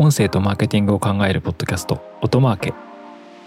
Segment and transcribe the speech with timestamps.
[0.00, 2.72] 音声とマーケティングを考えるポッドキャスト音マーケ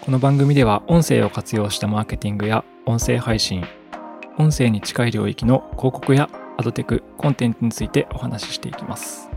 [0.01, 3.63] この番組では音声を活用したマーケティングや音声配信
[4.37, 9.29] 音声に近い領域の広告やアドテクコンテンツについてお話ししていきます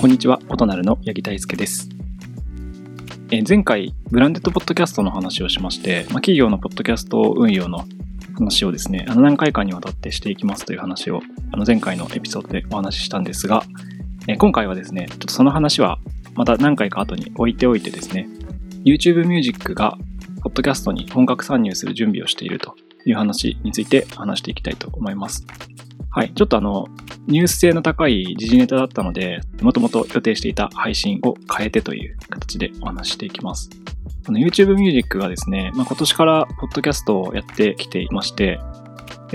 [0.00, 1.88] こんにちは、異なるの八木大輔です。
[3.32, 7.84] え前回、ブランデッドポッドキャストの話をしまして、まあ、企業のポッドキャスト運用の
[8.38, 11.20] 話をですね、あの何回かにわたってしていきますという話を、
[11.52, 13.64] あの前回のエピソードでお話ししたんですが、
[14.26, 15.98] え今回はですね、ちょっとその話は
[16.34, 18.28] また何回か後に置いておいてですね、
[18.84, 19.98] YouTube Music が
[20.42, 25.44] ポッドキャストに本格参入する準備をしているという話について話していきたいと思います。
[26.10, 26.32] はい。
[26.34, 26.86] ちょっとあの、
[27.26, 33.70] ニュース性の高い時事ネタだったので、もともと予定していた配信を変えてという形でお話していきます。
[34.26, 38.60] この YouTube Music がですね、まあ、今年からポッドキャストをやってきていまして、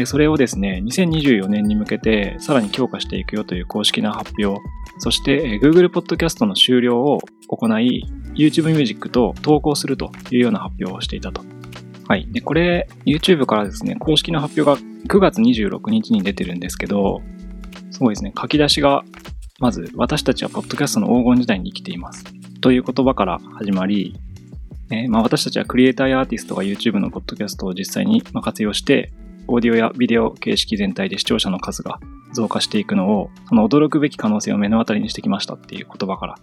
[0.06, 4.60] それをですね、2024年に向けてさらに強化していくよという公式な発表、
[5.00, 8.04] そして Google Podcast の終了を行い、
[8.36, 11.42] YouTube Music と投稿するというような発表をしていたと。
[12.08, 12.28] はい。
[12.32, 17.22] で、これ、YouTube からですね、公式な発表が9月26日に出てるんですけど、
[17.92, 19.04] すごいですね、書き出しが、
[19.60, 22.26] まず、私たちはポッドキャストの黄金時代に生きています。
[22.62, 24.16] という言葉から始まり、
[24.92, 29.12] えー、まあ、私たちはクリエイターやアーティストが YouTube のポッドキャストを実際に活用して、
[29.48, 32.00] オーディオやビデオ形式全体で視聴者の数が
[32.34, 36.36] 増加していくのを、その驚くべき可能性を目の当たりにしてきましたっていう言葉から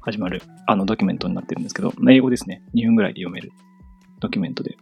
[0.00, 2.62] 始まるあのドキュメントになってるんですけど、英語ですね。
[2.74, 3.52] 2分ぐらいで読める
[4.20, 4.76] ドキュメントで。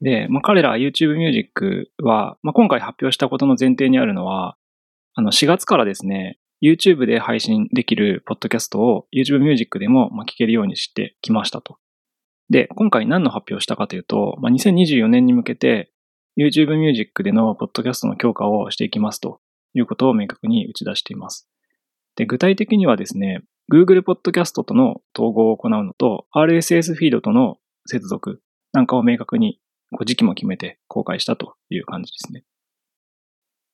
[0.00, 4.56] で、まあ、彼ら YouTube Music は、まあ、今回発表したことの前提にあるのは、
[5.14, 11.78] あの4月からですね、YouTube で配信できるポッドキャストを YouTube Music でも聞けるようにしてきましたと。
[12.50, 15.90] で、今回何の発表をしたかというと、まあ、2024年に向けて
[16.38, 19.40] YouTube Music でのポッドキャストの強化をしていきますと
[19.74, 21.48] いうことを明確に打ち出しています。
[22.16, 27.56] で、具体的にはですね、Google Podcast との統合を行うのと RSS フィードとの
[27.86, 29.58] 接続なんかを明確に
[30.04, 32.44] 時期も決めて公開したという感じですね。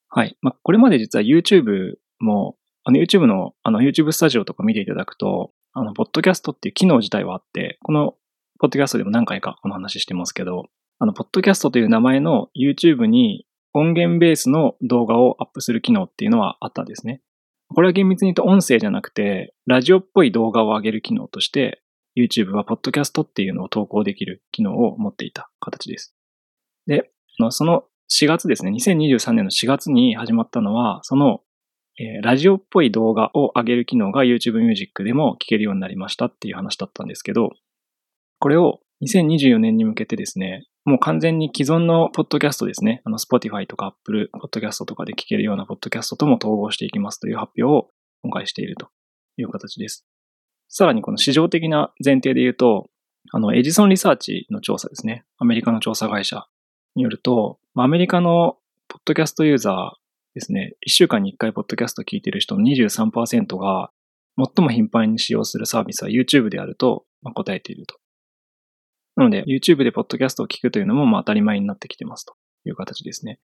[0.09, 0.37] はい。
[0.43, 8.15] まあ、これまで実は YouTube も、あの YouTube の、あの YouTube スタジオとか見ていただくと、あの、ポッドキャストっていう機能自体はあって、この
[8.59, 10.67] ポッドキャストでも何回かこの話してますけど、
[10.99, 17.23] あの、ポッドキャストという名前の YouTube に音源ベースの動画をアップする機能っていうのはあったんですね。
[17.69, 21.83] これは厳密に言うと音声じゃなくて、ラジオっぽい動画を上げる機能として、
[22.17, 26.15] YouTube はポッドキャストっていうのを投稿できる機能を持っていた形です。
[26.87, 27.11] で、
[27.51, 31.41] その4月ですね、2023年の4月に始まったのは、その、
[32.03, 37.51] え、ラジオっぽい動画を上げる機能が YouTube Music でも聞けるようになりましたっていう話だったんですけど、
[38.39, 47.91] これを2024年に向けてですね、もう完全に既存のポッドキャストですね、あの Spotify とか Apple Podcast とかで聞けるようなポッドキャストとも統合していきますという発表を
[48.23, 48.89] 今回していると
[49.37, 50.07] いう形です。
[50.69, 52.89] さらにこの市場的な前提で言うと、
[53.33, 55.25] あの、エジソンリサーチの調査ですね。
[55.37, 56.47] アメリカの調査会社
[56.95, 58.57] によると、アメリカの
[58.89, 60.00] ポッドキャストユーザー
[60.35, 63.91] ですね、1週間に1回ポッドキャスト聞いてる人の23%が、
[64.37, 67.05] 最も頻繁に使用するサービスは YouTube であると
[67.35, 67.97] 答えていると。
[69.17, 73.41] なので、YouTube でポッドキャストを聞くというのもまあ当たり前になってきてますという形ですね。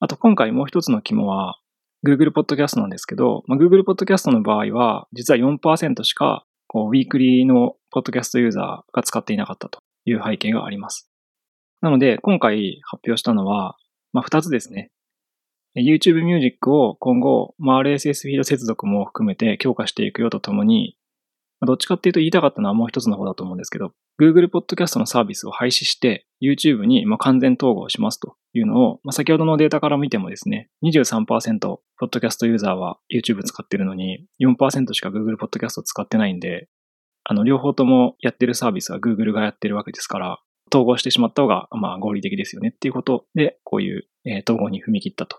[0.00, 1.58] あと今回もう一つの肝は
[2.06, 11.10] Google Podcast なんですけど、まあ、Google Podcast の場合は実は4%しかこうウィークリーのポッドキャストユーザーが使っていなかったという背景があります。
[11.80, 13.76] なので、今回発表したのは、
[14.12, 14.90] まあ、2つですね。
[15.80, 20.96] YouTube Music を今後、まあ、RSS フィード接続も含めて強化していくよとともに、
[21.66, 36.68] どっちかっていうと言いたかったのはもう一つの方だと思うんですけど、Google Podcast のサービスを廃止して YouTube に完全統合しますというのを、まあ、先ほどのデータから見てもですね、23%ポッドキャストユーザーは YouTube 使ってるのに4%しか Google Podcast を使ってないんで、
[37.24, 40.40] あの両方ともやってるサービスは Google がやってるわけですから、
[40.72, 45.38] 統合してしまった方が、まあ、合理的ですよねっていうことで、こういう、えー、統合に踏み切ったと。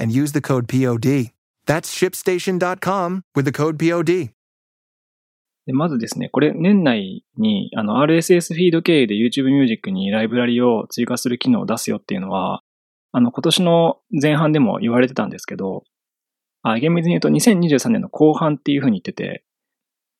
[0.00, 1.32] and use the code POD.
[1.66, 4.30] That's shipstation.com with the code POD.
[5.66, 12.62] でまずですね、これ年内にあの RSS フィード経由で YouTube Music にライブラリを追加する機能を出すよっていうのは、
[13.12, 15.84] あの、今年の前半でも言われてたんですけど、
[16.62, 19.44] あ厳密に言うと2023年の後半っていうふうに言ってて、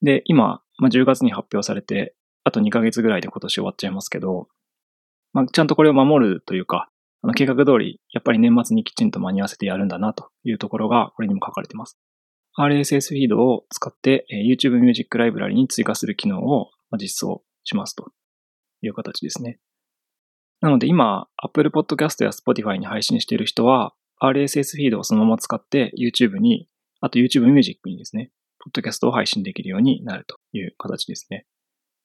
[0.02, 4.48] で、今、まあ、10月に発表されて、あと2ヶ月ぐらいで今年終わっちゃいますけど、
[5.32, 6.89] まあ、ちゃんとこれを守るというか、
[7.22, 11.98] あの計画通り、やっぱり年末にきちんと間に合わせてやるんだなというところが、これにも書かれています。
[12.56, 18.10] RSS フィードを使って、え YouTube Music Library に追加する機能を実装しますと
[18.82, 19.60] いう形ですね。
[20.60, 26.68] なので今、Apple Podcast や Spotify に配信している人は、RSS フィードをそのまま使って YouTube に、
[27.00, 28.30] あと YouTube Music にですね、
[28.62, 31.46] ポッドキャストを配信できるようになるという形ですね。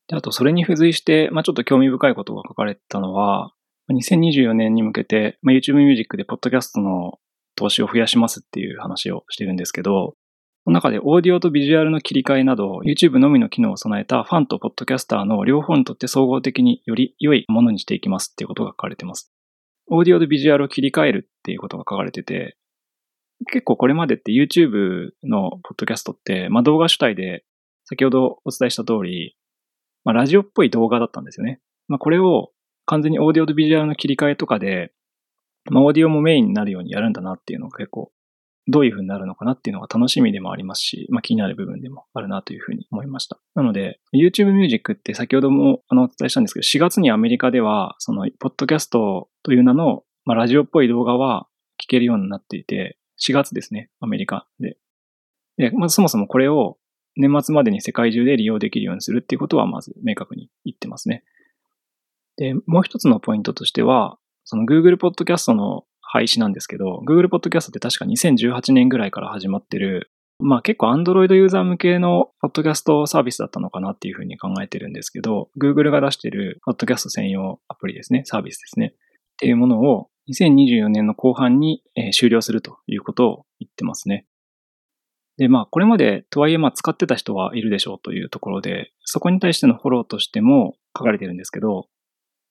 [0.08, 3.52] であと、それに付随して、まあ、ちょっと興味深いことが書かれたのは、
[3.92, 7.20] 2024年に向けて、まあ、YouTube Music でポッドキャストの
[7.56, 10.16] 投資を増やしますっていう話をしてるんですけど、
[10.66, 19.32] その中でオーディオとビジュアルの切り替えなど、YouTube のみの機能を備えたファンとポッドキャスターの両方にとって総合的により良いものにしていきますっていうことが書かれてます。
[19.88, 22.58] オーディオとビジュアルを切り替えるっていうことが書かれてて、
[23.52, 27.46] 結構これまでって YouTube のポッドキャストって、まあ、動画主体で
[27.84, 29.36] 先ほどお伝えした通り、
[30.04, 31.60] まあ、ラジオっぽい動画だったんですよね。
[31.88, 32.52] まあ、これを
[32.86, 34.92] 完全にオーディオとビジュアルの切り替えとかで、
[35.72, 38.12] まあ、オーディオもメインになるようにやるんだなっていうのが結構、
[38.68, 43.40] どういう風になるのかなっていうのが楽しみでもありますし、まあ、気になる部分でもあるなというふうに思いました。
[43.54, 51.48] なので、YouTube Music って先ほどもあのお伝えしたんですけど、4月にアメリカでは、その、ポッドキャストという名の、まあ、ラジオっぽい動画は
[51.80, 54.78] 聞けるようになっていて、4月ですね、アメリカで。
[55.58, 56.78] で、まずそもそもこれを
[57.16, 61.24] 年末までに世界中で利用できるようにするっていうことはまず明確に言ってますね。
[62.38, 78.88] で、もう一つのポイントとしては、その Google Podcast の廃止なんですけど、Google Podcast って確か2018年ぐらいから始まってる、まあ結構 Android ユーザー向けのポッドキャストサービスだったのかなっていうふうに考えてるんですけど、Google が出してるポッドキャスト専用アプリですね、サービスですね。
[78.88, 81.84] っていうものを2024年の後半に
[82.14, 84.26] 終了するということを言ってますね。
[85.38, 91.88] で、まあ、これまで、とはいえ、まあ、使ってた人はいるでしょうというところで、そこに対してのフォローとしても書かれてるんですけど、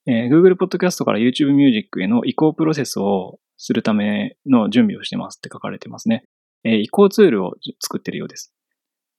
[0.06, 6.24] えー、Google Podcast から YouTube Music への移行プロセスをするための準備をしてますって書かれてますね。
[6.64, 8.54] えー、移行ツールを作ってるようです。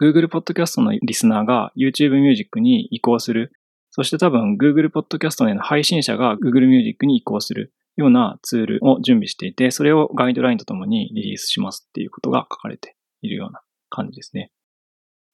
[0.01, 3.51] Google Podcast のリスナーが YouTube Music に移行する。
[3.91, 14.51] そして多分 Google Podcast への配信者が Google Music に移行するようなツールを準備していて、それをガイドラインとともにリリースしますっていうことが書かれているような感じですね。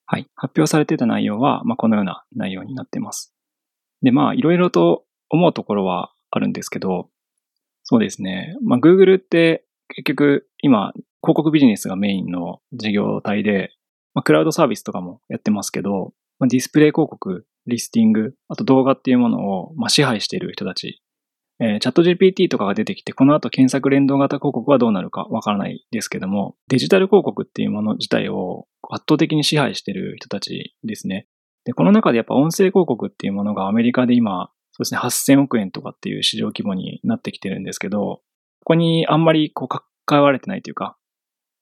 [0.06, 0.28] はい。
[0.36, 3.34] 発表されてた内容は、まあ、このような内容になっています。
[4.02, 7.08] で、まあ、いろいろと思うところはあるんですけど、
[7.82, 8.56] そうですね。
[8.62, 10.92] まあ、Google って結局今、
[11.22, 13.72] 広告ビジネスがメインの事業体で、
[14.14, 21.02] まあ、クラウドサービスとかもやってますけど、まあ、ディスプレイ広告、リスティング、あと動画っていうものを、まあ、支配している人たち
[21.64, 31.28] えー、チャット GPT とかが出てきて、この後検索連動型広告はどうなるかわからないですけども、デジタル広告っていうもの自体を圧倒的に支配している人たちですね。
[31.64, 38.20] で、この中でやっぱ音声広告っていうものがアメリカで今、そうですね、8000億円とかっていう市場規模になってきてるんですけど、
[38.60, 40.96] ここにあんまりこう関われてないというか、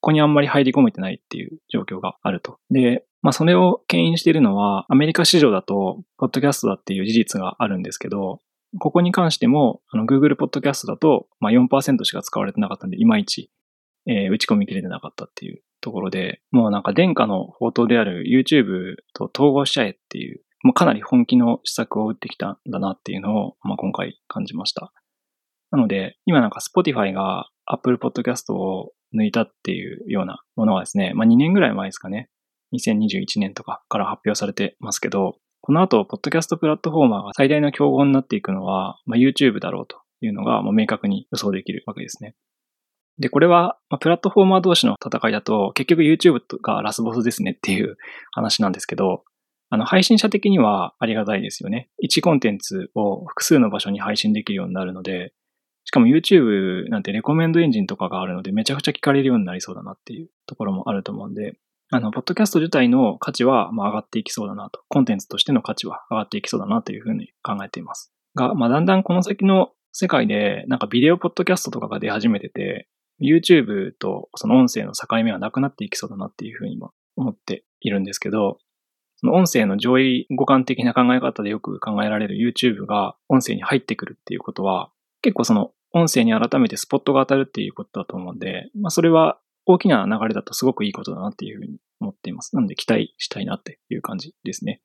[0.00, 2.58] ここにあんまり入り込めてないっていう状況があると。
[2.70, 8.40] で、まあそれを牽引しているのは、アメリカ市場だと、ポッドキャストだっていう事実があるんですけど、
[8.78, 13.50] ここに関しても、あの、Google Podcast だと、まあ、4%しか使われてなかったんで、いまいち、
[14.06, 24.92] えー、打ち込みきれてなかったっていうところで、もうなんか殿下の宝刀である YouTube と統合しちゃえっていう、もうかなり本気の施策を打ってきたんだなっていうのを、まあ、今回感じました。
[25.70, 32.28] なので、今なんか Spotify が Apple Podcast を抜いたっていうようなものはですね、まあ、2年ぐらい前ですかね。
[32.74, 42.34] 2021年とかから発表されてますけど、この後、ポッドキャストプラットフォーマーが最大の競合になっていくのは、まあ、YouTube だろうというのがもう明確に予想できるわけですね。
[43.18, 47.96] で、これは、まあ、プラットフォーマー同士の戦いだと、結局 YouTube がラスボスですねっていう
[48.32, 49.24] 話なんですけど、
[49.70, 51.88] あの、配信者的にはありがたいですよね。
[52.04, 55.32] 1コンテンツを複数の場所に配信できるようになるので、
[55.84, 61.54] しかも YouTube なんてレコメンドエンジンとかがあるので、めちゃくちゃ聞かれるようになりそうだなっていうところもあると思うんで、
[61.92, 64.82] あの、ポッドキャスト自体の価値は、まあ、上がっていきそうだなと。
[64.88, 68.12] コンテンツとしての価値は上がっていきそうだなというふうに考えています。
[68.36, 72.88] が、まあ、だんだんこの先の世界で、なんかビデオポッドキャストとかが出始めてて、
[73.20, 78.58] YouTube とその音声の境目はなくなっていきそうだなっていうふうに今思っているんですけど、
[79.20, 92.56] その音声の上位互換的な考え方でよく考えられる YouTube が音声に入ってくるっていうことは、結構その音声に改めてスポットが当たるっていうことだと思うんで、まあそれは大きな流れだとすごくいいことだなっていうふうに思っています。
[92.56, 94.80] なので期待したいなっていう感じですね。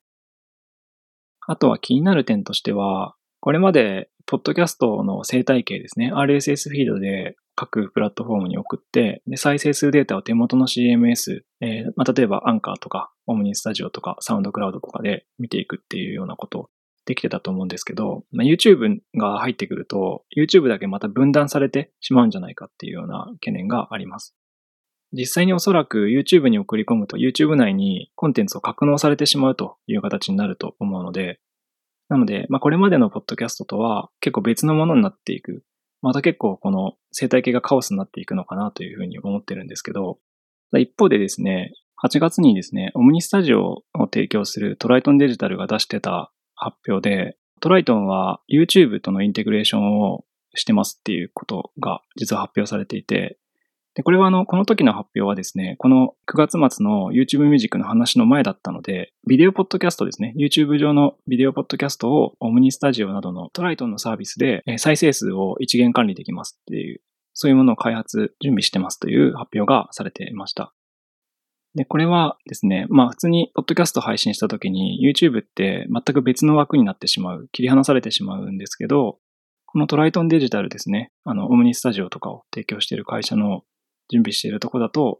[1.48, 3.16] あとは気になる点としては、
[3.46, 16.72] これまで、ポッドキャストの生態系ですね、RSS フィードで各プラットフォームに送って、で再生数データを手元の CMS、えーまあ、例えばアンカーとか、オムニスタジオとか、サウンドクラウドとかで見ていくっていうようなこと
[17.06, 24.36] できてたと思うんですけど、まあ、YouTube が入ってくると、YouTube だけまた分断されてしまうんじゃないかっていうような懸念があります。
[25.14, 31.40] 実際におそらく YouTube に送り込むと YouTube 内にコンテンツを格納されてしまうという形になると思うので、
[32.10, 35.64] なので、まあ、これまでのポッドキャストとは結構別のものになっていく。
[36.02, 40.20] また結構この生態系がカオスになっていくのかなというふうに思ってるんですけど、
[40.78, 41.72] 一方でですね、
[42.04, 53.38] 8月にですね、オムニスタジオを提供するトライトンデジタルが出してた発表で、トライトンは YouTube とのインテグレーションをしてますっていうことが実は発表されていて、
[53.96, 67.02] で、これはあの、この時の発表はですね、この9月末の YouTube ミュージックの話の前だったので、ビデオポッドキャストですね、YouTube 上のビデオポッドキャストをオムニスタジオなどのトライトンのサービスで再生数を一元管理できますっていう、
[67.34, 70.74] そういうものを開発、準備してますという発表がされていました。
[71.74, 79.20] で、これはですね、まあ普通にポッドキャスト配信した時に YouTube って全く別の枠になってしまう、切り離されてしまうんですけど、
[79.68, 83.64] このトライトンデジタルですね、あの、オムニスタジオとかを提供している会社の
[84.10, 85.20] 準備しているとこだと、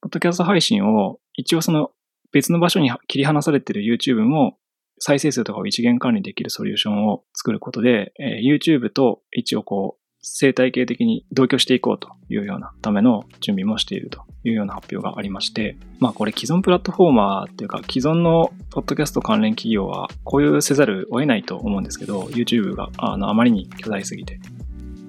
[0.00, 1.90] ポッドキャスト配信を一応その
[2.32, 4.56] 別の場所に切り離されている YouTube も
[4.98, 24.38] 再生数とかを一元管理できるソリューションを作ることで、えー、YouTube と一応こう生態系的に同居していこうというようなための準備もしているというような発表がありまして、まあこれ既存プラットフォーマーっていうか既存のポッドキャスト関連企業はこういうせざるを得ないと思うんですけど、YouTube があのあまりに巨大すぎて。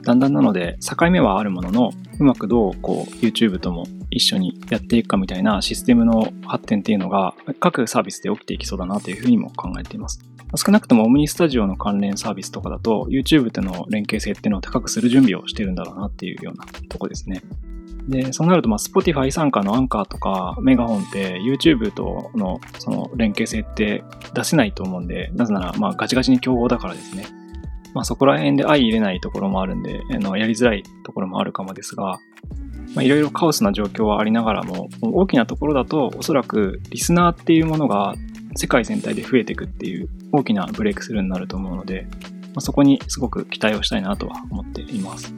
[0.04, 10.20] だんだんなので境目はあるもののうまくどうこう YouTube とも一緒にやっていくかみたいなシステムの発展っていうのが各サービスで起きていきそうだなというふうにも考えています。
[10.56, 17.42] 少なくともオムニスタジオの関連サービスとかだと YouTube との連携性っていうのを高くする準備をしてるんだろうなっていうようなとこですね。
[18.08, 27.26] で、そうなると、まあ、Spotify 参加のアンカーとかメガホンって YouTube とのその連携性って出せないと思うんで、なぜなら、まあ、ガチガチに競合だからですね。
[27.94, 32.20] まあそこら辺で相入れないところもあるんで、あのやりづらいところもあるかもですが、
[33.02, 38.16] いろいろカオスな状況はありながらも、大きなところだとおそらくリスナーっていうものが
[38.56, 42.08] 世界全体で増えていくっていう大きなブレイクスルーになると思うので、
[42.54, 45.34] まあ、そこにすごく期待をしたいなとは思っています。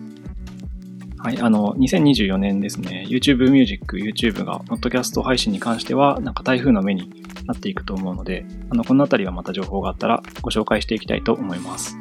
[1.17, 7.09] はい、あの、2024年ですね、YouTube Music、YouTube が、ポッドキャスト配信に関しては、なんか台風の目に
[7.47, 11.97] なっていくと思うので、あの、このあたりはまた情報があったらご紹介していきたいと思います。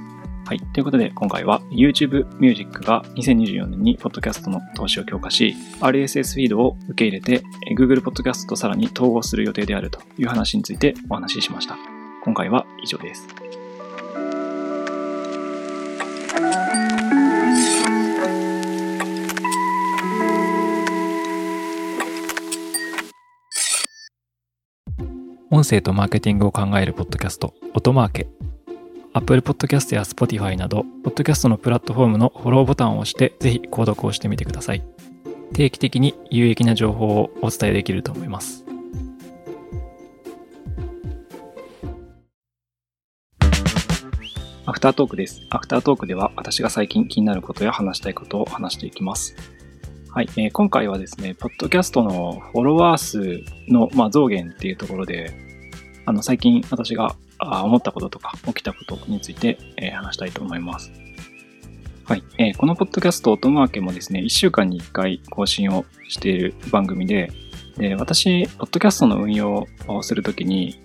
[0.46, 0.60] はい。
[0.60, 7.42] ということで、今回は YouTube Music が2024年にポッドキャストの投資を強化し、RSS フィードを受け入れて、
[7.74, 11.78] Google Podcast とさらに統合する予定であるという話についてお話ししました。
[12.22, 13.26] 今回は以上です。
[25.50, 28.43] 音声とマーケティングを考えるポッドキャスト、音マーケ。
[29.16, 34.82] Apple Podcast や Spotify など、ポッドキャストのプラットフォームのフォローボタンを押して、ぜひ購読をしてみてください。
[35.52, 38.64] 定期的に有益な情報をお伝えできると思います。
[44.66, 45.46] アフタートークです。
[45.48, 49.36] アフタートークでは私が最近気になることや話したいことを話していきます。
[50.10, 55.32] はい、えー、今回はですね、ポッドキャストのフォロワー数の、まあ、増減っていうところで、
[56.04, 60.92] あの、最近私が思ったこととか起きたことについて、えー、話したいと思います。
[62.06, 67.32] はい、えー、このポッドキャスト音マーケもですね、1週間に1回更新をしている番組で、
[67.78, 70.80] で私、ポッドキャストの運用をするときに、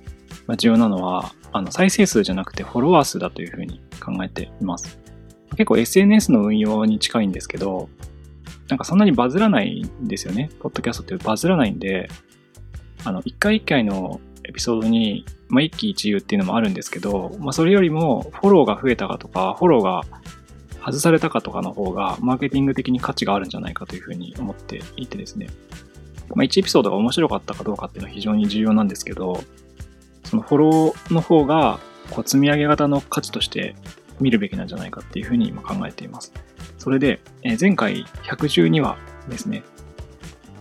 [0.48, 5.00] まあ、重要なのは、あの再生数じゃなくてフォロワー数だというふうに考えています。
[5.52, 7.90] 結構 SNS の運用に近いんですけど、
[8.70, 10.50] なんかそんなにバズらないんですよね。
[10.60, 12.10] ポッドキャストってバズらないんで、
[13.04, 20.04] あの、一回一回のエピソードに、まあ、一喜一憂っていうのもあるんですけど、まあ、それよりもフォローが増えたかとか、フォローが
[20.84, 25.48] 外されたかとかの方が、マーケティング的に価値があるんじゃないかというふうに思っていてですね。
[26.36, 29.44] まあ、1エピソードが面白かったかどうかっていうのは非常に重要なんですけど、
[30.24, 31.80] そのフォローの方が、
[32.12, 33.76] こう積み上げ型の価値として
[34.20, 36.34] 見るべきなんじゃないかっていうふうに今考えています。
[36.80, 38.98] それで、え前回112話
[39.30, 39.64] ですね、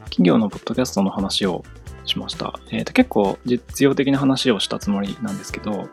[0.04, 1.64] 企業のポッドキャストの話を
[2.09, 2.59] しました。
[2.71, 5.88] えー、と結構実用的な話をしたつもりなんですけど、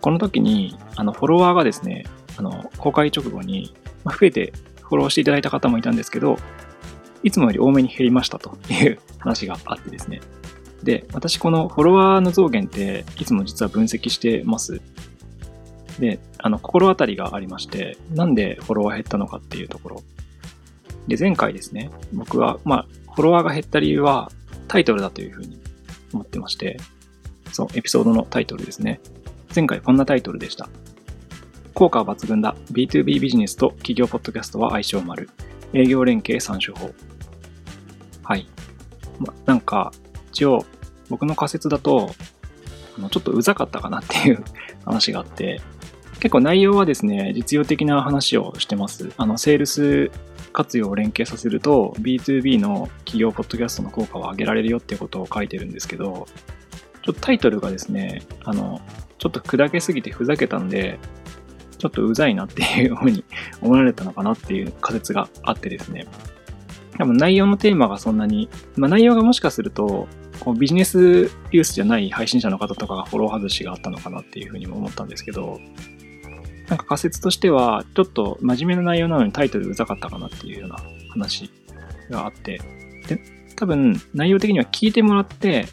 [0.00, 2.04] この時にあのフォロワーがですね、
[2.36, 6.38] あの公開直後に増えてフォローしていただいた方もいたんですけど、
[7.22, 10.20] いつもより多めに減りましたという話があってですね。
[10.82, 14.80] で、私このフォロワーの増減っていつも実は分析してます。
[15.98, 20.02] で、あの、心当たりがありまして、なんでフォロワー減ったのかっていうところ。
[21.08, 24.30] で、前回ですね、僕は、まあ、フォロワーが減った理由は
[24.68, 25.58] タイトルだというふうに
[26.12, 26.78] 思ってまして、
[27.52, 29.00] そう、エピソードのタイトルですね。
[29.54, 30.68] 前回こんなタイトルでした。
[31.74, 32.56] 効果は抜群だ。
[32.72, 35.30] B2B ビジネスと企業ポッドキャストは相性丸。
[35.72, 36.90] 営業連携3手法。
[38.22, 38.46] はい。
[39.18, 39.92] ま、なんか、
[40.30, 40.64] 一応、
[41.08, 42.10] 僕の仮説だと、
[42.98, 44.44] あのちょっとうざかったかなっていう
[44.84, 45.60] 話があって、
[46.14, 49.12] 結構内容はですね、実用的な話をしてます。
[49.16, 50.10] あの、セールス
[50.52, 56.26] 活用を連携させると、B2B の企業ポッドキャストの効果を上げられるよってことを書いてるんですけど、
[57.02, 58.80] ちょっとタイトルがですね、あの、
[59.18, 60.98] ちょっと砕けすぎてふざけたんで、
[61.78, 63.24] ちょっとうざいなっていうふうに
[63.62, 66.06] 思われたのかなっていう仮説があってですね。
[66.98, 70.08] 多分内容のテーマがそんなに、まあ内容がもしかすると、
[70.40, 75.60] こうビジネスユースじゃない配信者の方とかがフォロー外しがあったのかなっていうふうにも思ったんですけど、
[76.68, 80.76] なんか仮説としては、ちょっと真面目な内容なのにタイトルうざかったかなっていうような
[81.10, 81.50] 話
[82.10, 82.60] があって、
[83.08, 83.20] で、
[83.56, 85.66] 多分内容的には聞いてもらって、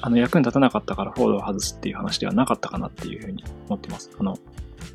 [0.00, 4.10] あの役に立たなかったからフォローを外すっていう話ではなかったかなっていうふうに思ってます。
[4.18, 4.38] あの、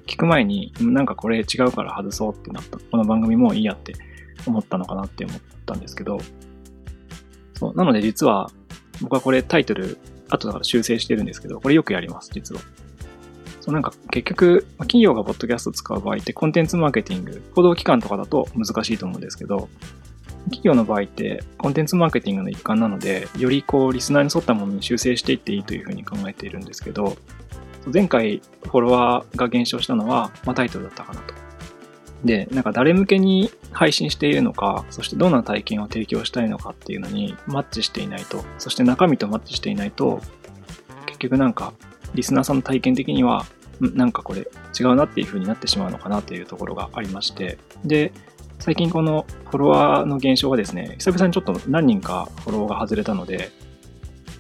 [0.06, 2.78] 聞く前に、なんかこれ違うから外そうってなった。
[2.78, 3.94] この番組もういいやって
[4.46, 6.20] 思ったのかなって思ったんですけど、
[7.56, 8.52] そう、なので実は、
[9.02, 9.98] 僕はこれタイトル、
[10.30, 12.62] 後だから修正してるんですけど、これよくやります、実は。
[13.64, 19.70] そう、なんか結局、企業がポッドキャスト使う場合ってコンテンツマーケティング、報道機関とかだと難しいと思うんですけど、
[20.48, 27.16] 企業の場合ってコンテンツマーケティングの一環なので、よりこうリスナーに沿ったものに修正していっていいというふうに考えているんですけど、
[27.94, 31.34] 前回フォロワーが減少したのは、まあ、タイトルだったかなと。
[32.26, 40.20] で、なんか誰向けに配信しているのか、そしてどんな体験を提供したいのかっていうのにマッチしていないと、そして中身とマッチしていないと、
[41.06, 41.72] 結局なんか
[42.14, 43.46] リスナーさんの体験的には、
[43.80, 44.48] なんかこれ
[44.80, 48.14] 違うなっていう風になってしまうのかなっていうところがありまして、で、
[48.60, 53.52] 最近このフォロワーの減少がですね、久々にちょっと何人かフォロワーが外れたので、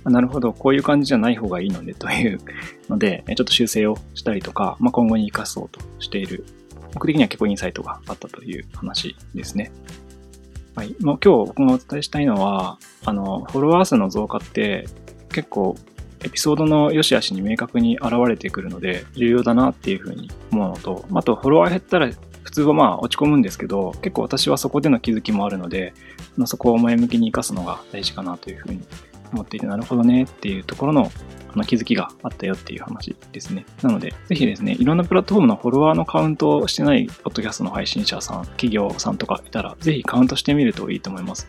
[0.05, 2.39] なるほど、こういう感じじゃない方がいいのでという
[2.89, 6.45] ので、ちょっと修正をしたりとか、まあ、今後に活かそうとしている、
[6.93, 9.71] 僕的には結構インサイトがあったという話ですね。
[10.75, 10.95] はい。
[11.01, 14.88] もう今日僕がお伝えしたいのは、あの、フォロワー数の増加って
[15.29, 15.75] 結構
[16.23, 22.09] エピソードの良し悪しに明確に現れてくるので重要だなっていうふうに思うのと、あとフォロワー減ったら
[22.43, 25.93] 普通はまあ落ち込むんですけど、結構私はそこでの気づきもあるので、
[26.45, 28.81] そこを前向きに活かすのが大事かなというふうに
[29.31, 31.12] 思っていて、なるほどねっていうところの
[31.53, 33.65] あの気づきがあったよっていう話ですね。
[33.81, 41.47] なので、ぜひですね、いろんなプラットフォームのフォロワーのカウントをしてないポッドキャストの配信者さん、企業さんとかいたら、ぜひカウントしてみるといいと思います。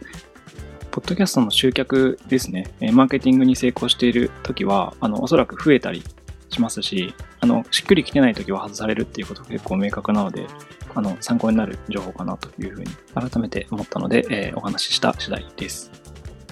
[0.95, 6.05] ポッドキャストの集客ですね、マーケティングに成功しているときは、あの、おそらく増えたり
[6.51, 10.47] しますし、あの、しっくりきてないときは外されるっていうことが結構明確なので、
[10.95, 15.91] あの、参考になる情報かなというふうに改めて思ったので、えーお話しした次第です。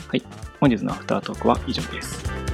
[0.08, 0.24] はい。
[0.58, 2.51] 本日のアフタートークは以上です。